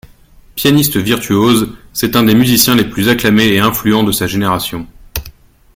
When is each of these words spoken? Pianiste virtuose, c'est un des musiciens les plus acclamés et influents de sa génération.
Pianiste 0.55 0.97
virtuose, 0.97 1.77
c'est 1.93 2.15
un 2.15 2.23
des 2.23 2.33
musiciens 2.33 2.73
les 2.73 2.89
plus 2.89 3.07
acclamés 3.07 3.49
et 3.49 3.59
influents 3.59 4.03
de 4.03 4.11
sa 4.11 4.25
génération. 4.25 4.87